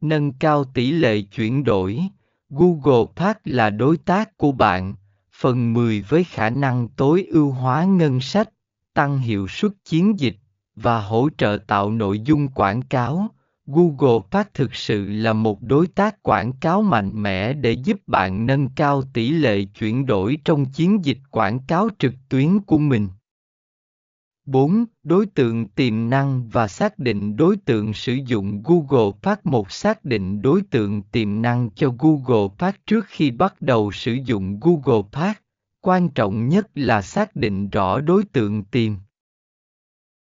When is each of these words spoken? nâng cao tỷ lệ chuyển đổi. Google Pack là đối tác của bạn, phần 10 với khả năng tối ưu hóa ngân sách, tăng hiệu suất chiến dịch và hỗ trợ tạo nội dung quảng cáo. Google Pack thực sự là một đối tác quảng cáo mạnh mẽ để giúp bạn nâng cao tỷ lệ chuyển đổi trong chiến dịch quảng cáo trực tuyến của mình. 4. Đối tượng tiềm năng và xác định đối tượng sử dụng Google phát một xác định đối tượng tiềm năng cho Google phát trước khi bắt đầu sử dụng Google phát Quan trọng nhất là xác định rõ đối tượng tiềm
nâng 0.00 0.32
cao 0.32 0.64
tỷ 0.64 0.90
lệ 0.90 1.20
chuyển 1.20 1.64
đổi. 1.64 2.02
Google 2.50 3.04
Pack 3.16 3.40
là 3.44 3.70
đối 3.70 3.96
tác 3.96 4.36
của 4.36 4.52
bạn, 4.52 4.94
phần 5.32 5.72
10 5.72 6.02
với 6.08 6.24
khả 6.24 6.50
năng 6.50 6.88
tối 6.88 7.26
ưu 7.30 7.50
hóa 7.50 7.84
ngân 7.84 8.20
sách, 8.20 8.48
tăng 8.94 9.18
hiệu 9.18 9.48
suất 9.48 9.72
chiến 9.84 10.20
dịch 10.20 10.36
và 10.76 11.00
hỗ 11.00 11.28
trợ 11.38 11.58
tạo 11.66 11.90
nội 11.90 12.20
dung 12.20 12.48
quảng 12.48 12.82
cáo. 12.82 13.28
Google 13.66 14.18
Pack 14.30 14.54
thực 14.54 14.74
sự 14.74 15.06
là 15.06 15.32
một 15.32 15.62
đối 15.62 15.86
tác 15.86 16.22
quảng 16.22 16.52
cáo 16.52 16.82
mạnh 16.82 17.22
mẽ 17.22 17.52
để 17.52 17.72
giúp 17.72 18.00
bạn 18.06 18.46
nâng 18.46 18.68
cao 18.68 19.02
tỷ 19.14 19.30
lệ 19.30 19.64
chuyển 19.64 20.06
đổi 20.06 20.38
trong 20.44 20.64
chiến 20.64 21.04
dịch 21.04 21.18
quảng 21.30 21.58
cáo 21.58 21.88
trực 21.98 22.14
tuyến 22.28 22.60
của 22.60 22.78
mình. 22.78 23.08
4. 24.50 24.84
Đối 25.02 25.26
tượng 25.26 25.68
tiềm 25.68 26.10
năng 26.10 26.48
và 26.48 26.68
xác 26.68 26.98
định 26.98 27.36
đối 27.36 27.56
tượng 27.56 27.92
sử 27.92 28.14
dụng 28.26 28.62
Google 28.64 29.18
phát 29.22 29.46
một 29.46 29.70
xác 29.72 30.04
định 30.04 30.42
đối 30.42 30.62
tượng 30.62 31.02
tiềm 31.02 31.42
năng 31.42 31.70
cho 31.70 31.94
Google 31.98 32.54
phát 32.58 32.86
trước 32.86 33.06
khi 33.08 33.30
bắt 33.30 33.54
đầu 33.60 33.92
sử 33.92 34.12
dụng 34.12 34.60
Google 34.60 35.02
phát 35.12 35.42
Quan 35.80 36.08
trọng 36.08 36.48
nhất 36.48 36.66
là 36.74 37.02
xác 37.02 37.36
định 37.36 37.70
rõ 37.70 38.00
đối 38.00 38.24
tượng 38.24 38.64
tiềm 38.64 38.92